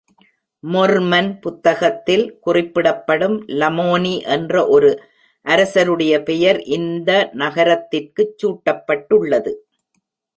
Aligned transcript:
மொர்மன் 0.63 1.27
புத்தகத்தில் 1.39 2.23
குறிப்பிடப்படும் 2.39 3.35
லமோனி 3.59 4.13
என்ற 4.27 4.63
ஓர் 4.67 4.89
அரசருடைய 5.45 6.13
பெயர் 6.23 6.59
இந்த 6.69 7.09
நகரத்துக்குச் 7.33 8.35
சூட்டப்பட்டுள்ளது. 8.39 9.53